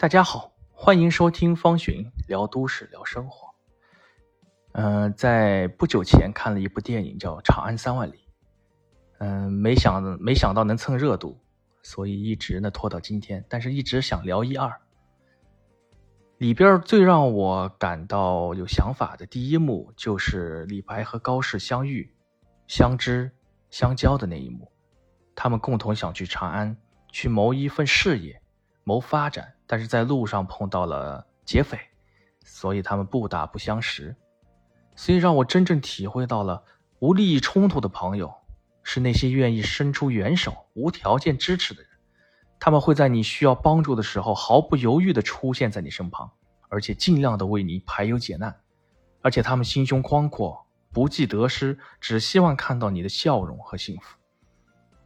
[0.00, 3.50] 大家好，欢迎收听方寻聊都市聊生活。
[4.72, 8.14] 嗯，在不久前看了一部电影叫《长安三万里》，
[9.18, 11.38] 嗯，没想没想到能蹭热度，
[11.82, 13.44] 所以一直呢拖到今天。
[13.46, 14.74] 但是一直想聊一二。
[16.38, 22.10] 里边最让我感到有想法的第一幕，就是李白和高适相遇、
[22.66, 23.30] 相知、
[23.68, 24.72] 相交的那一幕。
[25.34, 26.74] 他们共同想去长安，
[27.12, 28.40] 去谋一份事业，
[28.82, 29.56] 谋发展。
[29.70, 31.78] 但是在路上碰到了劫匪，
[32.44, 34.16] 所以他们不打不相识，
[34.96, 36.64] 所以让我真正体会到了
[36.98, 38.34] 无利益冲突的朋友
[38.82, 41.90] 是那些愿意伸出援手、无条件支持的人。
[42.58, 46.28] 他们会在你需要帮助的时候毫不犹豫地出现在你身旁，
[46.68, 48.52] 而且尽量的为你排忧解难。
[49.22, 54.18] 而且他们心胸宽阔，不计得失，只希望看到你的笑容和幸福。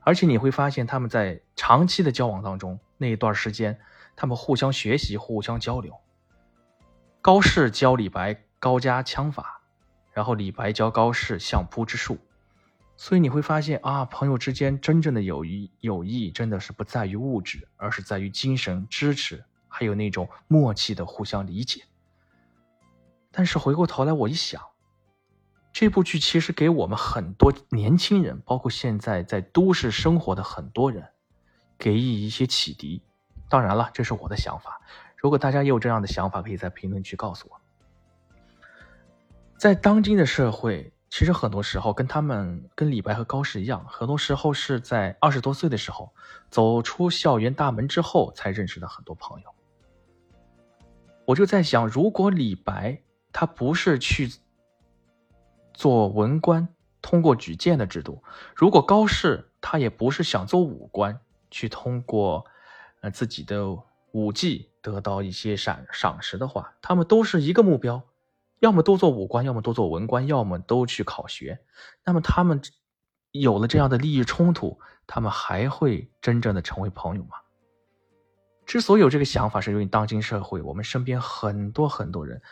[0.00, 3.78] 而且你会发现他们在长期的交往当中那一段时间。
[4.20, 5.96] 他们互相学习，互相交流。
[7.22, 9.62] 高适教李白高家枪法，
[10.12, 12.18] 然后李白教高适相扑之术。
[12.96, 21.84] 所以你会发现啊，朋友之间真正的友谊，友谊真的是不在于物质，而是在于精神支持，还有那种默契的互相理解。
[23.30, 24.60] 但是回过头来，我一想，
[25.72, 31.08] 这部剧其实给我们很多年轻人，包括现在在都市生活的很多人，
[31.78, 33.00] 给予一些启迪。
[33.48, 34.80] 当然了，这是我的想法。
[35.16, 37.60] 如果大家也有这样的想法，可以在评论区告诉我。
[39.56, 46.12] 在当今的社会，其实很多时候跟他们、跟李白和高适一样，很多时候是在二十多岁的时候，
[46.50, 49.50] 走出校园大门之后才认识的很多朋友。
[51.24, 53.00] 我就在想，如果李白
[53.32, 54.30] 他不是去
[55.74, 56.68] 做文官，
[57.02, 58.22] 通过举荐的制度；
[58.54, 61.18] 如果高适他也不是想做武官，
[61.50, 62.44] 去通过。
[63.00, 63.78] 呃，自己的
[64.12, 68.02] 武技得到一些赏赏识的话，他们都是一个目标，
[68.58, 71.60] 要么都做武官，要么都做文官，要么都去考学。
[72.04, 72.60] 那么他们
[73.30, 77.36] 有了这样的利益冲突，他们还会真正的成为朋友吗？
[78.66, 82.42] 之所以有这个想法，是因为当今社会，我们身边很多很多人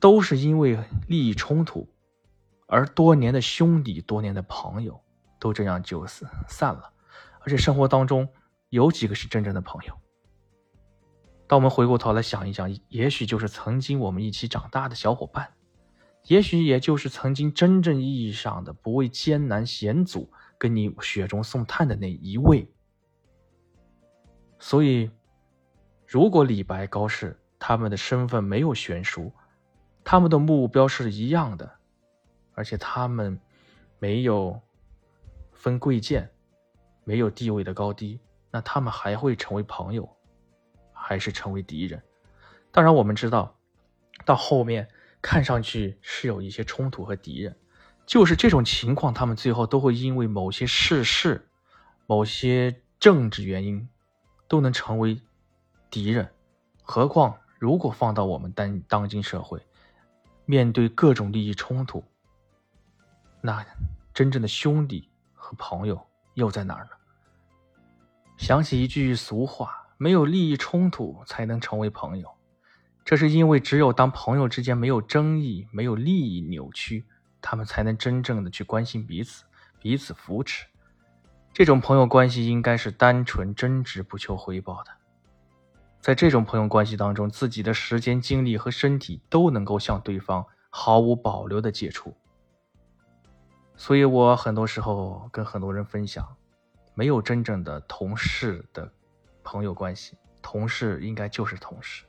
[0.00, 1.88] 都是因为利益冲突，
[2.66, 5.00] 而多年的兄弟、多年的朋友
[5.38, 6.92] 都这样就散了，
[7.40, 8.28] 而且生活当中。
[8.70, 9.94] 有几个是真正的朋友？
[11.46, 15.54] 当我们回过头来想一想，也许就是曾经我们一起长大的小伙伴，
[16.24, 22.70] 也许也就是曾经真正意义上的不畏艰难险阻，跟你雪中送炭的那一位。
[24.58, 25.10] 所以，
[26.06, 29.32] 如果李白、高适他们的身份没有悬殊，
[30.04, 31.70] 他们的目标是一样的，
[32.52, 33.40] 而且他们
[33.98, 34.60] 没有
[35.52, 36.28] 分贵贱，
[37.04, 38.20] 没有地位的高低。
[38.50, 40.08] 那他们还会成为朋友，
[40.92, 42.02] 还是成为敌人？
[42.70, 43.56] 当然，我们知道，
[44.24, 44.88] 到后面
[45.20, 47.56] 看上去是有一些冲突和敌人，
[48.06, 51.48] 就是这种情况，他们最后都会因为某些事事、
[52.06, 53.88] 某些政治原因，
[54.48, 55.20] 都能成为
[55.90, 56.30] 敌人。
[56.82, 59.60] 何况，如果放到我们当当今社会，
[60.46, 62.02] 面对各种利益冲突，
[63.40, 63.64] 那
[64.14, 66.00] 真正的兄弟和朋友
[66.34, 66.90] 又在哪儿呢？
[68.38, 72.30] 想起一句俗话：“没有利益冲突，才能成为朋友。”
[73.04, 77.04] 这是因为只有当朋友之间没有争议、没有利益扭曲，
[77.42, 79.44] 他们才能真正的去关心彼此、
[79.80, 80.66] 彼此扶持。
[81.52, 84.90] 这种朋友关系应该是单纯、真挚、不求回报的。
[86.00, 92.14] 在这种朋友关系当中，自己的时间、精力和身体都能够向对方毫无保留的借出。
[93.74, 96.24] 所以我很多时候跟很多人分享。
[96.98, 98.90] 没有真正的同事的
[99.44, 102.04] 朋友关系，同事应该就是同事，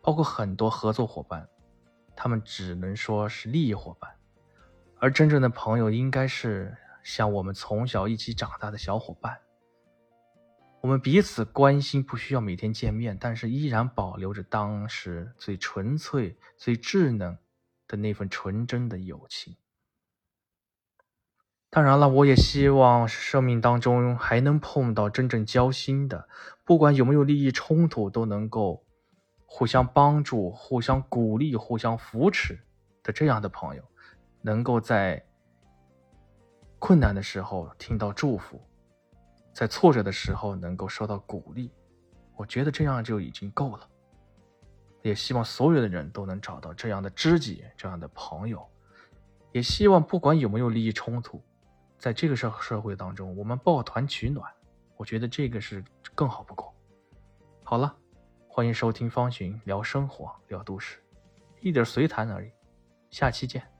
[0.00, 1.46] 包括很多合作伙伴，
[2.16, 4.10] 他们只能说是利益伙伴，
[4.98, 9.38] 而真正的朋友应该是像我们从小一起长大的小伙伴，
[10.80, 17.36] 我们彼此关心，不需要每天见面，但是依然保留着当时最纯粹、最稚嫩
[17.86, 19.54] 的那份纯真的友情。
[21.74, 26.28] 当然了，我也希望生命当中还能碰到真正交心的，
[26.66, 28.84] 不管有没有利益冲突，都能够
[29.46, 32.60] 互相帮助、互相鼓励、互相扶持
[33.02, 33.82] 的这样的朋友，
[34.42, 35.24] 能够在
[36.78, 38.60] 困难的时候听到祝福，
[39.54, 41.72] 在挫折的时候能够受到鼓励，
[42.36, 43.88] 我觉得这样就已经够了。
[45.00, 48.62] 也希望所有的人都能找到这样的知己、这样的朋友，
[49.52, 51.42] 也希望不管有没有利益冲突。
[52.02, 54.52] 在这个社社会当中，我们抱团取暖，
[54.96, 55.84] 我觉得这个是
[56.16, 56.74] 更好不过。
[57.62, 57.96] 好了，
[58.48, 61.00] 欢迎收听方寻聊生活、聊都市，
[61.60, 62.50] 一点随谈而已。
[63.10, 63.71] 下期见。